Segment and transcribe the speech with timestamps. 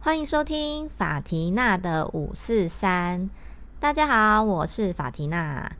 [0.00, 3.30] 欢迎收听法缇娜的五四三。
[3.78, 5.70] 大家好，我是法缇娜。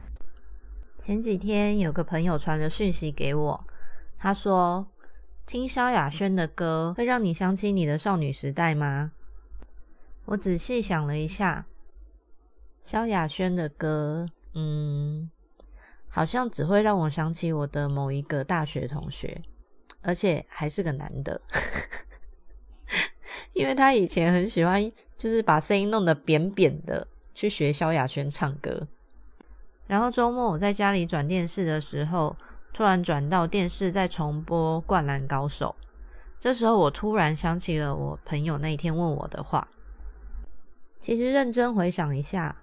[0.98, 3.64] 前几天有个朋友传了讯息给我，
[4.18, 4.86] 他说
[5.46, 9.10] ：“听萧亚轩的歌会让你想起你的少女时代吗？”
[10.26, 11.66] 我仔细想了一下，
[12.84, 15.28] 萧亚轩的歌，嗯，
[16.10, 19.40] 好像只会让我想起我的某一个大学同学，
[20.02, 21.40] 而且还是个男的。
[23.54, 28.86] 因为他以前很喜欢，就是把声音弄得扁扁的，去学萧亚轩唱歌。
[29.86, 32.36] 然后周末我在家里转电视的时候，
[32.72, 35.74] 突然转到电视在重播《灌篮高手》，
[36.38, 39.68] 这时候我突然想起了我朋友那一天问我的话。
[40.98, 42.56] 其实认真回想一下，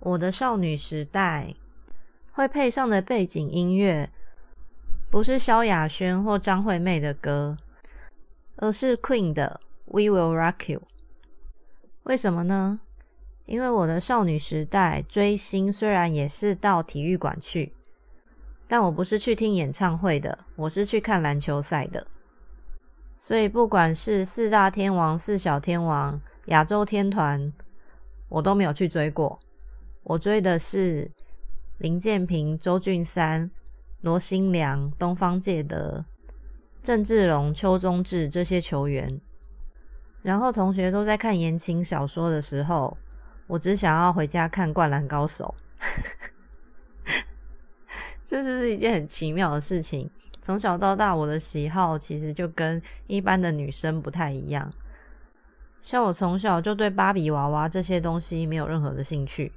[0.00, 1.54] 我的少女时代
[2.32, 4.10] 会配上的背景音乐，
[5.10, 7.56] 不是萧亚轩或张惠妹的歌，
[8.56, 9.60] 而是 Queen 的。
[9.86, 10.82] We will rock you。
[12.04, 12.80] 为什么呢？
[13.46, 17.72] 因为我的少女时代追星虽然也是到体育馆去，
[18.68, 22.06] 但我不是去听演唱会的，我是去看篮球赛的。
[23.18, 27.52] 所以不管是四大天王、四小天王、亚洲天团，
[28.28, 29.40] 我都没有去追过。
[30.04, 31.10] 我追的是
[31.80, 33.50] 林建平、周俊三、
[34.02, 36.04] 罗新良、东方介德、
[36.82, 39.18] 郑志龙、邱宗志这些球员。
[40.20, 42.98] 然后同学都在看言情小说的时候，
[43.46, 45.54] 我只想要回家看《灌篮高手》。
[48.26, 50.10] 这是一件很奇妙的事情。
[50.42, 54.70] 从小到大，我的喜好其实就跟一般的女生不太一样。
[55.82, 59.50] 像我从小就对芭比娃娃这些东西没有任何的兴趣，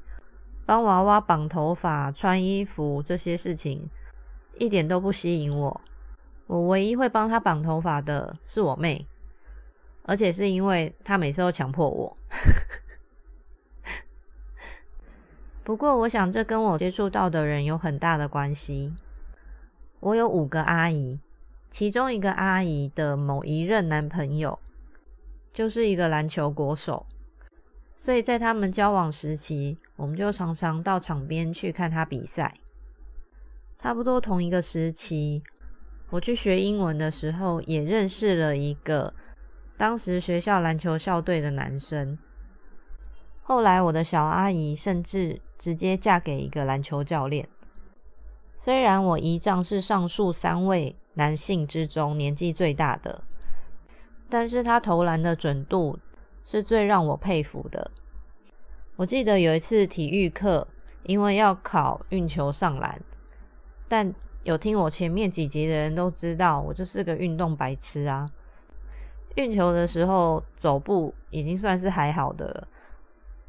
[0.66, 3.90] 帮娃娃绑头发、穿衣服这些事情
[4.58, 5.82] 一点都不吸引我。
[6.48, 9.08] 我唯一会帮她绑头发的是我妹。
[10.06, 12.18] 而且是因为他每次都强迫我。
[15.64, 18.94] 不过，我想这跟我接触到的人有很大的关系。
[20.02, 21.18] 我有五个阿姨，
[21.70, 24.60] 其中一个阿姨的某一任男朋友
[25.54, 27.06] 就是一个篮球国手，
[28.04, 32.54] 所以在他们交往时期，我们就常常到场边去看他比赛。
[33.78, 35.42] 差不多同一个时期，
[36.10, 39.14] 我去学英文的时候，也认识了一个。
[39.78, 42.18] 当时学校篮球校队的男生，
[43.42, 47.48] 后来我的小阿姨甚至直接嫁给一个篮球教练。
[48.58, 53.24] 虽然我姨丈是上述三位男性之中年纪最大的，
[54.28, 55.98] 但是他投篮的准度
[56.44, 57.92] 是最让我佩服的。
[58.96, 60.68] 我记得有一次体育课，
[61.04, 63.02] 因为要考运球上篮，
[63.88, 68.30] 但有听我前面几集的人都知道，我就是个运动白痴啊。
[69.36, 72.68] 运球的时候走步已经算是还好的了，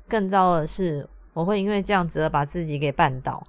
[0.08, 3.46] 更糟的是我会因为这样子而把自己给绊倒。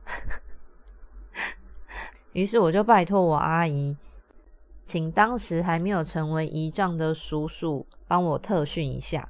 [2.33, 3.95] 于是我就拜托我阿姨，
[4.83, 9.29] 请当时还没有成为姨丈的叔叔帮我特训一下。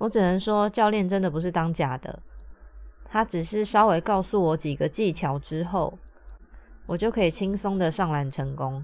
[0.00, 2.22] 我只能说教练真的不是当假的，
[3.04, 5.98] 他只是稍微告诉我几个技巧之后，
[6.86, 8.82] 我就可以轻松的上篮成功。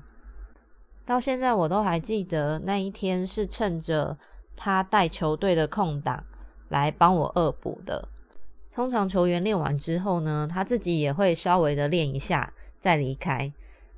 [1.07, 4.19] 到现在我都还记得那一天是趁着
[4.55, 6.23] 他带球队的空档
[6.69, 8.07] 来帮我恶补的。
[8.71, 13.51] 通常球员练完之后呢，他自己也会稍微的练一下再离开。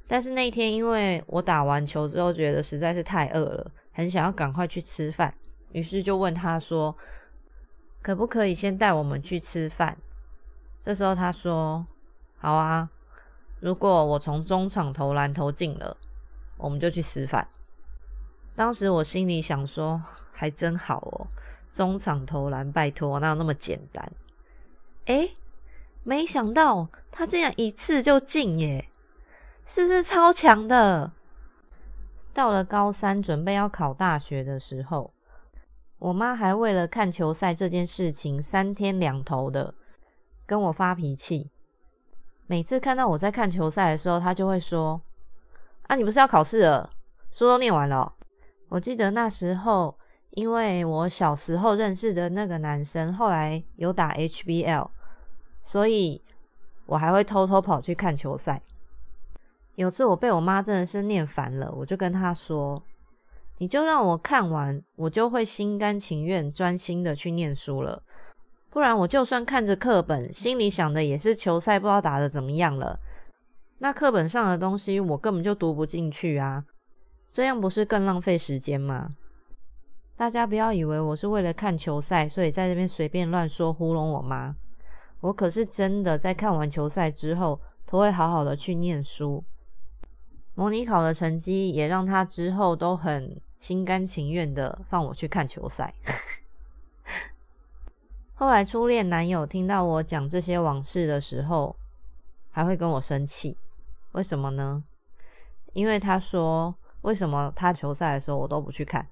[0.06, 5.34] 但是那一天因为我打完球之后觉得实在是太饿了，很想要赶快去吃饭，
[5.72, 6.96] 于是就问他说
[8.02, 9.96] ：“可不可以先带我们去吃饭？”
[10.82, 11.86] 这时候他说
[12.38, 12.88] ：“好啊，
[13.60, 15.96] 如果我从中场投篮投进了。”
[16.60, 17.46] 我们就去吃饭。
[18.56, 20.02] 当时我心里想说，
[20.32, 21.28] 还真好哦，
[21.70, 24.10] 中场投篮，拜托，哪有那么简单？
[25.04, 25.34] 诶，
[26.02, 28.88] 没想到他竟然一次就进耶，
[29.64, 31.12] 是不是超强的？
[32.34, 35.12] 到了高三，准备要考大学的时候，
[35.98, 39.74] 我妈还为了看球赛这件事情，三天两头的
[40.46, 41.50] 跟我发脾气。
[42.46, 45.00] 每次看到我在看球赛的时候，她就会说。
[45.88, 46.90] 啊，你不是要考试了？
[47.30, 48.12] 书都念完了。
[48.68, 49.98] 我记得那时候，
[50.30, 54.90] 因为我小时候认识的那个男生后来有打 HBL，
[55.62, 56.22] 所以
[56.84, 58.60] 我还会偷偷跑去看球赛。
[59.76, 62.82] 有次我被我妈真的是念烦了，我就跟她说
[63.58, 68.02] ：“你就让我看完，我就会心甘情愿、专心的去念书了。
[68.70, 72.98] 不然我就算看着课本，心里想的也是球赛不知道打的怎么样了。”
[73.80, 76.64] 那课本上的东西我根本就读不进去啊，
[77.32, 79.10] 这样不是更浪费时间吗？
[80.16, 84.54] 大家不要以为我是为了看球赛，所以在这边随便乱说糊弄我妈。
[85.20, 89.44] 我可是真的在看完球赛之后，都会好好的去念书。
[90.54, 95.94] 模拟考的成绩也让他之后都很心甘情愿的放我去看球赛。
[98.34, 101.76] 后来初恋男友听到我讲这些往事的时候，
[102.50, 103.56] 还会跟我生气。
[104.12, 104.84] 为什么呢？
[105.72, 109.08] 因为他说，为什么他球赛的时候我都不去看？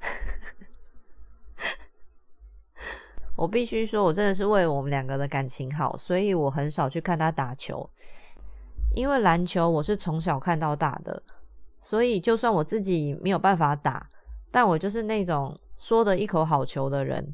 [3.36, 7.90] 我必须说，我真的是为我们两个的感情好，所以我很少去看他打球。
[8.94, 11.22] 因为篮球我是从小看到大的，
[11.86, 14.08] 所以就算我自己没有办法打，
[14.50, 17.32] 但我就是那种说的一口好球的人。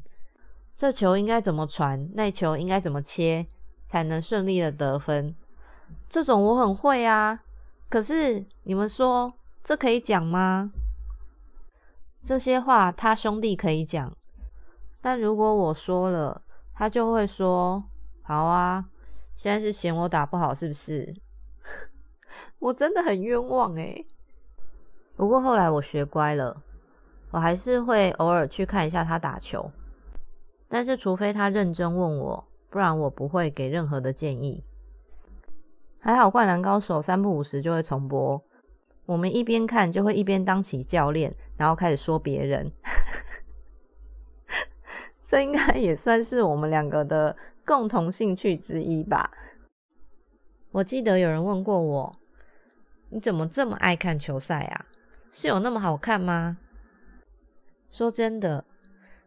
[0.77, 3.47] 这球应该怎么传，那球应该怎么切，
[3.87, 5.33] 才能顺利的得分？
[6.07, 7.39] 这种我很会啊。
[7.89, 9.33] 可是你们说，
[9.63, 10.71] 这可以讲吗？
[12.21, 14.15] 这些话他兄弟可以讲。
[15.01, 16.43] 但如果我说了，
[16.75, 17.83] 他就会说
[18.21, 18.85] ：“好啊，
[19.35, 21.15] 现在是嫌我打不好是不是？”
[22.59, 24.05] 我真的很冤枉诶。
[25.15, 26.63] 不过后来我学乖了，
[27.31, 29.71] 我还是会偶尔去看一下他打球。
[30.67, 34.63] 但是除非他认真问我，不然我不会给任何的建议。
[35.99, 38.41] 还好《灌篮高手》三不五时就会重播，
[39.05, 42.71] 我们一边看就会一边当起教练，然后开始说别人。
[45.25, 47.35] 这应该也算是我们两个的
[47.65, 49.31] 共同兴趣之一吧。
[50.71, 52.15] 我记得有人问过我
[53.09, 54.85] ：“你怎么这么爱看球赛啊？
[55.33, 56.59] 是有那么好看吗？”
[57.91, 58.63] 说真的，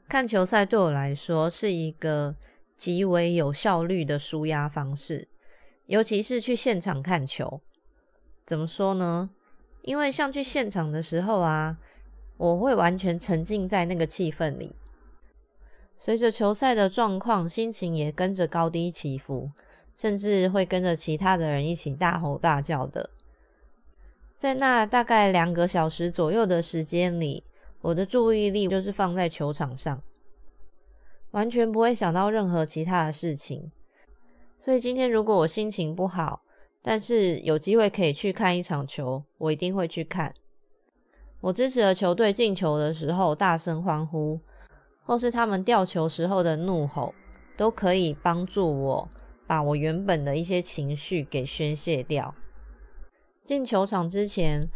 [0.09, 2.35] 看球赛对我来说是一个
[2.77, 5.29] 极为有效率的舒压方式，
[5.87, 7.61] 尤其是去现场看球。
[8.45, 9.31] 怎么说呢？
[9.83, 11.79] 因为像去现场的时候啊，
[12.37, 14.75] 我会完全沉浸在那个气氛里。
[15.99, 19.51] 随着球赛的状况，心情也跟着高低起伏，
[19.97, 23.11] 甚至会跟着其他的人一起大吼大叫的。
[24.37, 27.45] 在那大概两个小时左右的时间里，
[27.81, 30.03] 我的注意力就是放在球场上，
[31.31, 33.71] 完全不会想到任何其他的事情。
[34.59, 36.43] 所以今天如果我心情不好，
[36.83, 40.35] 但是有机会可以去看一场球，我一定会去看。
[41.41, 44.41] 我支持的球队进球的时候，大声欢呼。
[45.09, 47.15] 或是他们吊球时候的怒吼，
[47.57, 49.09] 都可以帮助我
[49.47, 52.35] 把我原本的一些情绪给宣泄掉。
[53.47, 54.69] 进球场之前，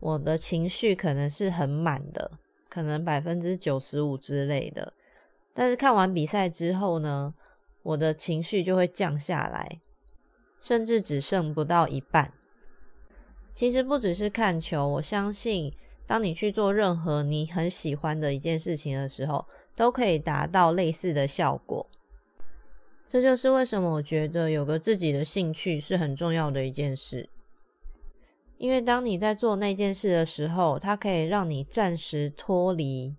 [0.00, 2.30] 我的情绪可能是很满的，
[2.68, 4.92] 可能百分之九十五之类的。
[5.52, 7.34] 但是看完比赛之后呢，
[7.82, 9.80] 我的情绪就会降下来，
[10.60, 12.32] 甚至只剩不到一半。
[13.54, 15.72] 其实不只是看球，我相信
[16.06, 19.44] 当你去做任何你很喜欢的一件事情的时候。
[19.76, 21.84] 都可以达到类似的效果，
[23.08, 27.28] 这就是为什么我觉得有个自己的兴趣是很重要的一件事。
[28.56, 33.16] 因为当你在做那件事的时候，它可以让你暂时脱离，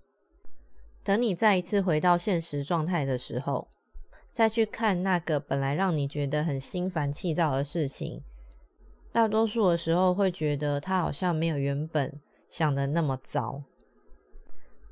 [1.04, 3.68] 等你再一次回到现实状态的时候，
[4.32, 8.24] 再去看那个本来让你觉得很心烦气躁的事情，
[9.12, 13.62] 大多数的时候会觉得它好像没有原本想的那么糟。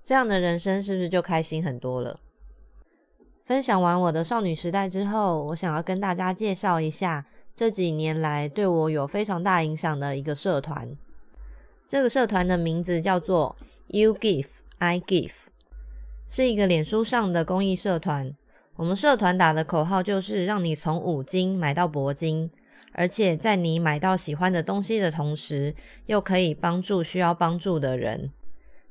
[0.02, 2.20] 这样的人生是不是就开心很多了？
[3.46, 10.96] 分享完我的少女时代之后，我想要跟大家介绍一下这几年来对我有非常大影响的一个社团。
[11.88, 13.56] 这个社团的名字叫做
[13.88, 14.48] You Give
[14.80, 15.32] I Give，
[16.28, 18.34] 是一个脸书上的公益社团。
[18.76, 22.50] 我们社团打的口号就是让你从五金买到铂金，
[22.94, 25.76] 而且在你买到喜欢的东西的同时，
[26.08, 28.32] 又可以帮助需要帮助的人。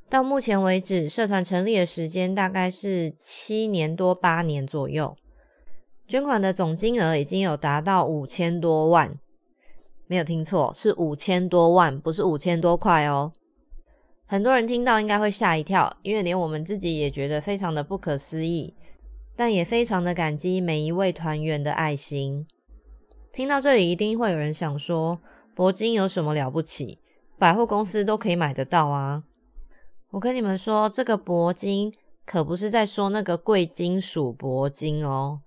[0.09, 5.17] 到目前为止，社团成立的时间大概是七年多八年左右，
[6.13, 9.19] 捐款的总金额已经有达到五千多万，
[10.07, 13.33] 没有听错，是五千多万，不是五千多块哦。
[14.27, 18.75] 很多人听到应该会吓一跳，因为连我们自己也觉得非常的不可思议，
[19.35, 22.47] 但也非常的感激每一位团员的爱心。
[23.33, 25.19] 听到这里，一定会有人想说，
[25.57, 26.99] 铂金有什么了不起？
[27.39, 29.23] 百货公司都可以买得到啊。
[30.11, 31.91] 我跟你们说，这个铂金
[32.27, 35.41] 可不是在说那个贵金属铂金哦。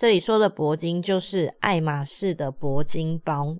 [0.00, 3.58] 这里说的铂金就是爱马仕的铂金包，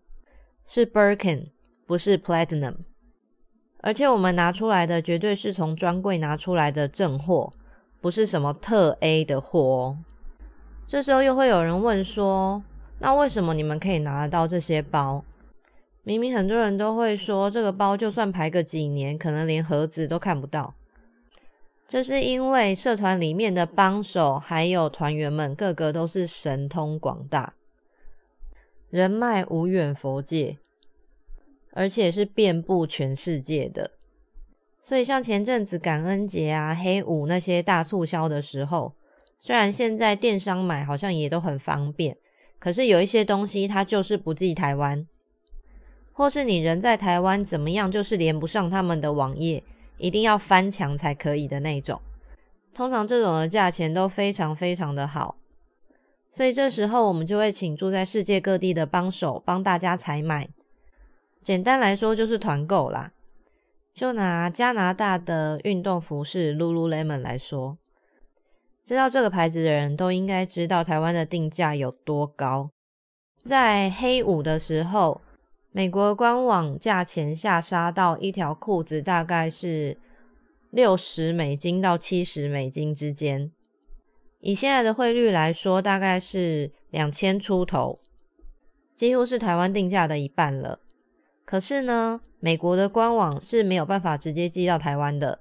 [0.65, 1.49] 是 Birkin，
[1.87, 2.77] 不是 Platinum。
[3.83, 7.53] 而且我们拿出来的绝对是从专柜拿出来的正货，
[8.01, 9.99] 不是什么特 A 的货哦。
[10.87, 12.65] 这时候又会有人问说
[13.01, 15.23] ：“那为什么你们可以拿得到这些包？
[16.05, 20.73] 明明很多人都会说，这个包就算排个几年，可能连盒子都看不到。
[21.91, 27.55] 这是因为社团里面的帮手还有团员们，个个都是神通广大，
[28.91, 30.59] 人脉无远佛界，
[31.73, 33.91] 而且是遍布全世界的。
[34.81, 38.95] 所以像前阵子感恩节啊、黑五那些大促销的时候，
[39.41, 42.17] 虽然现在电商买好像也都很方便，
[42.61, 45.05] 可是有一些东西它就是不寄台湾，
[46.13, 49.65] 或是你人在台湾怎么样，就是连不上他们的网页。
[50.01, 52.01] 一定要翻墙才可以的那种，
[52.73, 55.37] 通常这种的价钱都非常非常的好，
[56.31, 60.49] 所以这时候我们就会请住在世界各地的帮手帮大家采买。
[61.43, 63.13] 简单来说就是团购啦。
[63.93, 67.77] 就拿加拿大的运动服饰 Lululemon 来说，
[68.83, 72.71] 知道这个牌子的人都应该知道台湾的定价有多高。
[73.43, 75.21] 在黑五的时候。
[75.73, 79.97] 美国官网价钱下杀到一条裤子大概是
[80.71, 83.53] 六十美金到七十美金之间，
[84.41, 88.01] 以现在的汇率来说，大概是两千出头，
[88.97, 90.81] 几乎是台湾定价的一半了。
[91.45, 95.39] 可是呢，美国的官网是没有办法直接寄到台湾的，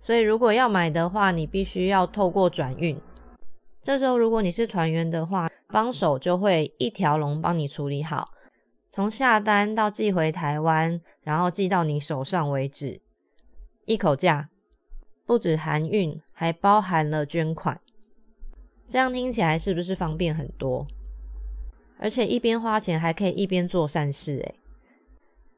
[0.00, 3.00] 所以如果要买的话，你必须要透过转运。
[3.80, 8.32] 这时候，如果你是团员的话，帮手就会一条龙帮你处理好。
[8.96, 13.02] 从下单到寄回台湾，然后寄到你手上为止，
[13.84, 14.48] 一口价，
[15.26, 17.78] 不止含运，还包含了捐款。
[18.86, 20.86] 这样听起来是不是方便很多？
[21.98, 24.54] 而且一边花钱还可以一边做善事，诶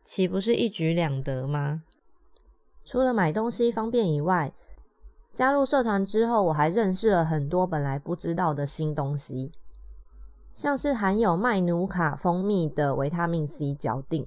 [0.02, 1.84] 岂不是一举两得吗？
[2.84, 4.52] 除了买东西方便以外，
[5.32, 9.52] 加入社团之后，我还认识了很多本来不知道的新东西。
[10.58, 14.26] 像是含有麦努卡蜂蜜的维他命 C 脚定，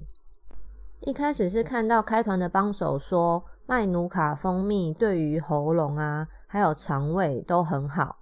[1.00, 8.16] 一开始是看到开团的帮手说麦努卡蜂蜜对于喉咙啊还有肠胃都很好，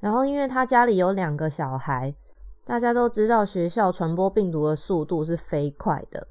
[0.00, 2.14] 然后因为他家里有两个小孩，
[2.64, 6.26] 大家都知道学校传播病毒的速度是飞快的，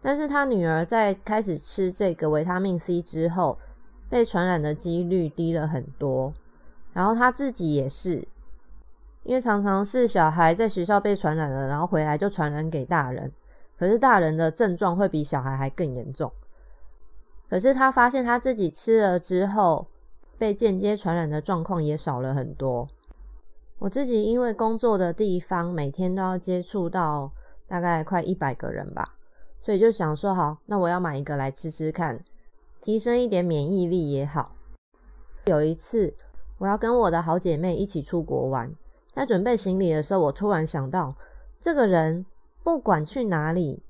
[0.00, 3.58] 但是他女儿在开始吃这个维他命 C 之后，
[4.08, 6.32] 被传染的几率低了很多，
[6.92, 8.28] 然后他自己也是。
[9.24, 13.30] 因为常常是小孩在学校被传染了，然后回来就传染给大人，
[13.76, 16.32] 可是大人的症状会比小孩还更严重。
[17.48, 19.88] 可是他发现他自己吃了之后，
[20.38, 22.88] 被间接传染的状况也少了很多。
[23.80, 27.30] 我自己因为工作的地方每天都要接触到
[27.66, 29.14] 大概快一百个人吧，
[29.60, 32.24] 所以就想说好，那我要买一个来吃吃看，
[32.80, 34.54] 提升一点免疫力也好。
[35.44, 36.14] 有一次
[36.58, 38.74] 我要跟我的好姐妹一起出国玩。
[39.18, 41.12] 在准备行李的时候，我突然想到，
[41.58, 42.24] 这个人
[42.62, 43.82] 不管去哪里，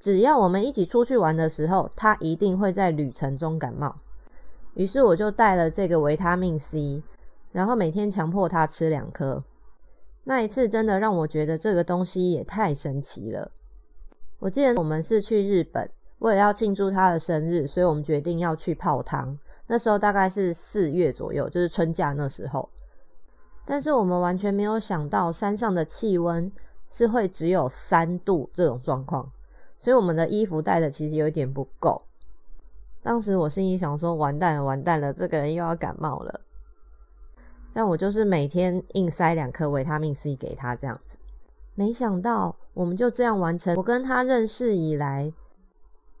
[0.00, 3.94] 只要我们一起出去玩的时候，他一定会在旅程中感冒。
[4.74, 7.00] 于是我就带了这个维他命 C，
[7.52, 9.44] 然后每天强迫他吃两颗。
[10.24, 13.52] 那一次真的让我觉得这个东西也太神奇了。
[14.40, 15.88] 我记得我们是去日本，
[16.18, 19.38] 为了要庆祝他的生日，所以我们决定要去泡汤。
[19.68, 22.68] 那时候大概是四月左右，就是春假那时候。
[23.66, 26.52] 但是我们完全没有想到山上的气温
[26.90, 29.32] 是会只有三度这种状况，
[29.78, 32.02] 所以我们的衣服带的其实有一点不够。
[33.02, 36.40] 当时我心里想说：完蛋了，完蛋了，这个人又要感冒了。
[37.72, 41.18] 但我就是每天硬塞两颗维他命 C 给他这样子，
[41.74, 45.32] 没想到我们就这样完成我跟他认识以来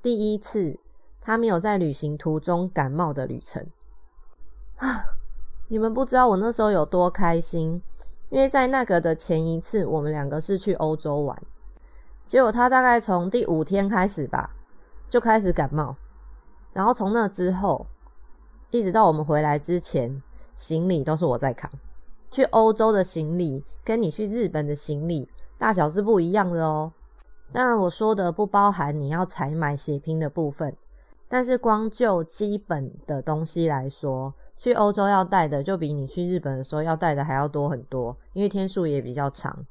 [0.02, 0.78] 第一次
[1.20, 3.66] 他没有在旅行途中感冒的旅程
[4.76, 5.04] 啊。
[5.68, 7.80] 你们不知道我那时候有多开心，
[8.28, 11.36] 因为在那个的前一次，我们两个是去欧洲玩，
[12.26, 14.54] 结果他大概从第五天开始吧，
[15.08, 15.96] 就开始感冒，
[16.72, 17.86] 然后从那之后，
[18.70, 20.22] 一直到我们回来之前，
[20.54, 21.70] 行李都是我在扛。
[22.30, 26.92] 去欧洲的行李跟你去日本的行李大小是不一样的哦。
[27.52, 30.76] 当然我说的不包含你要采买血拼的部分，
[31.28, 34.34] 但是光就基本的东西来说。
[34.56, 39.66] 去欧洲要带的就比你去日本的时候要带的还要多很多，因为天数也比较长。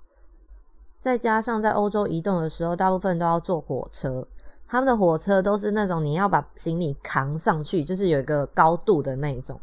[1.00, 4.28] 再加上在欧洲移动的时候，大部分都要坐火车，
[4.68, 9.60] 他们的火车都是那种你要把行李扛上去，就是有一个高度的那种。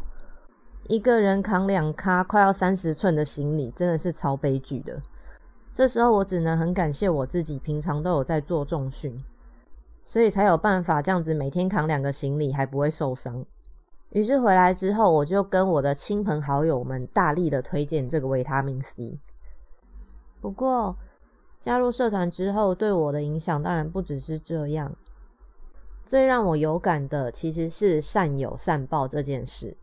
[0.88, 5.00] 一个人扛两卡快要三十寸的行李，真的是超悲剧的。
[5.72, 9.22] 这时候我只能很感谢我自己，平常都有在做重训，
[10.04, 13.44] 所以才有办法这样子每天扛两个行李还不会受伤。
[14.10, 19.18] 于是回来之后，我就跟我的亲朋好友们大力的推荐这个维他命 C。
[20.40, 20.96] 不过
[21.60, 24.96] 加入社团之后，对我的影响当然不只是这样。
[26.04, 29.76] 最让我有感的，其实是善有善报这件事。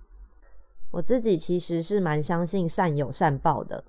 [0.92, 3.84] 我自己其实是蛮相信善有善报的。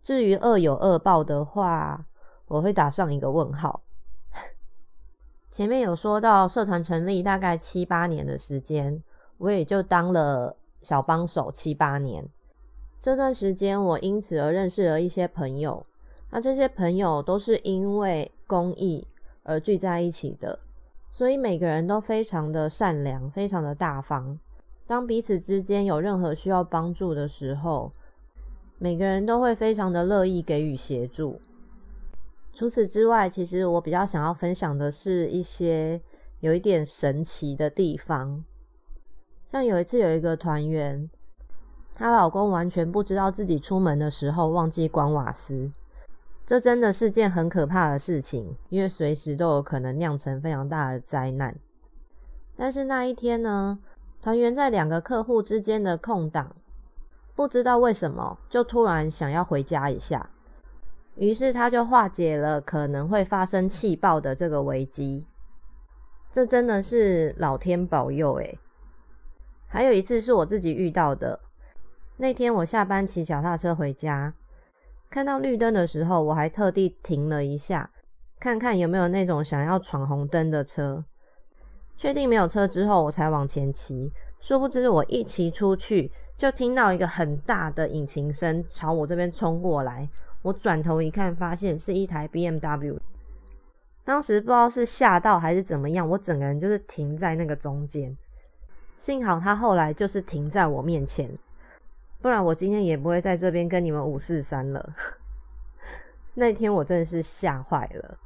[0.00, 2.06] 至于恶有恶报的话，
[2.46, 3.82] 我会打上一个问号。
[5.50, 9.02] 前面有说到社团成立大概七八年的时间，
[9.40, 12.28] 我也就当了小帮手七八年。
[12.98, 15.84] 这段时间，我因此而认识了一些朋友。
[16.30, 19.08] 那这些朋友都是因为公益
[19.42, 20.60] 而聚在一起的，
[21.10, 24.38] 所以每个人都非常的善良，非常的大方。
[24.86, 27.90] 当彼此之间有任何需要帮助的时候，
[28.78, 31.40] 每个人都会非常的乐意给予协助。
[32.52, 36.00] 除此之外，其实我比较想要分享的是一些
[36.40, 38.44] 有一点神奇的地方。
[39.50, 41.10] 像有一次有一个团员，
[41.92, 45.72] 她老公完全不知道自己出门的时候忘记关瓦斯，
[46.46, 51.56] 这真的是件很可怕的事情，因为随时都有可能酿成非常大的灾难。
[52.54, 53.80] 但是那一天呢，
[54.22, 56.54] 团员在两个客户之间的空档，
[57.34, 60.30] 不知道为什么就突然想要回家一下。
[61.16, 65.26] 于是他就化解了可能会发生气爆的这个危机，
[66.30, 68.56] 这真的是老天保佑诶。
[69.72, 71.38] 还有一次是我自己遇到的，
[72.16, 74.34] 那天我下班骑脚踏车回家，
[75.08, 77.88] 看到绿灯的时候，我还特地停了一下，
[78.40, 81.04] 看看有没有那种想要闯红灯的车。
[81.96, 84.12] 确定没有车之后，我才往前骑。
[84.40, 90.08] 殊不知我一骑出去，就听到一个很大的引擎声朝我这边冲过来。
[90.42, 92.98] 我转头一看，发现是一台 BMW。
[94.02, 98.16] 当时不知道是吓到还是怎么样，我整个人就是停在那个中间。
[99.00, 101.26] 幸好他后来就是停在我面前，
[102.20, 104.94] 不然我今天也不会在这边跟你们五四三了。
[106.36, 108.18] 那天我真的是吓坏了。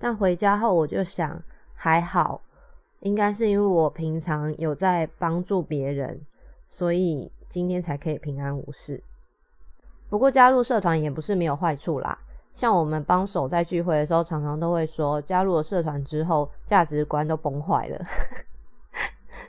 [0.00, 1.40] 但回家后我就想，
[1.76, 2.42] 还好，
[2.98, 6.20] 应该是因为我平常有在帮助别人，
[6.66, 9.00] 所以今天才可以平安无事。
[10.08, 12.18] 不过加入社团也不是没有坏处啦，
[12.52, 18.04] 像我们帮手在聚会的时候，常常都会说，加入了社团之后，价值观都崩坏了。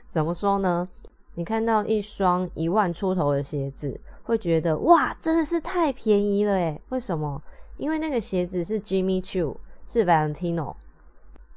[0.08, 0.88] 怎么说呢？
[1.34, 7.42] 你看到一双一万出头的鞋子，会觉得哇，真的是太便宜了诶为什么？
[7.76, 10.76] 因为那个鞋子是 Jimmy Choo，是 Valentino。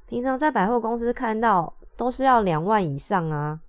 [0.07, 3.59] 平常在百货公司看到都是要两万以上啊，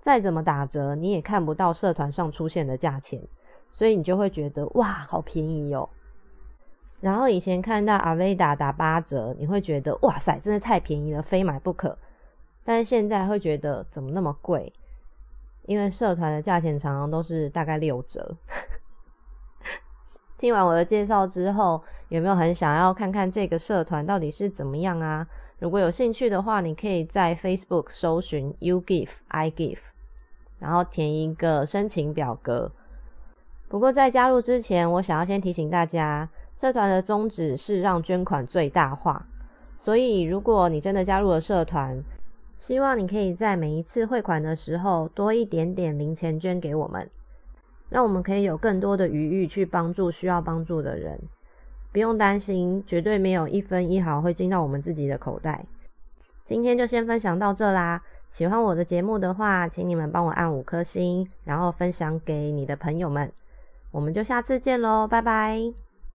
[0.00, 3.22] 再怎么打折，你也看不到社团上出现的价钱。
[3.70, 5.88] 所以你就会觉得哇，好便宜哦。
[7.00, 11.98] 然后以前看到阿维达打八折，你会觉得哇塞，真的太便宜了，非买不可。
[12.64, 14.72] 但是现在会觉得怎么那么贵？
[15.66, 18.36] 因为社团的价钱常常都是大概六折。
[20.36, 25.26] 听完我的介绍之后，有没有很想要看看这个社团到底是怎么样啊？
[25.58, 29.78] 如果有兴趣的话，你可以在 Facebook 搜寻 “You Give I Give”，
[30.58, 32.72] 然后填一个申请表格。
[33.68, 39.26] 不过在加入之前，我想要先提醒大家，社团的宗旨是让捐款最大化。
[39.78, 42.02] 所以，如果你真的加入了社团，
[42.56, 47.10] 希望你可以在每一次汇款的时候多一点点零钱捐给我们，
[47.88, 51.20] 让我们可以有更多的余裕去帮助需要帮助的人。
[51.92, 55.64] 不用担心，绝对没有一分一毫会进到我们自己的口袋。
[56.44, 58.02] 今天就先分享到这啦。
[58.30, 63.32] 喜欢我的节目的话，请你们帮我按五颗星，然后分享给你的朋友们。
[63.92, 65.83] 我们就下次见喽，拜拜。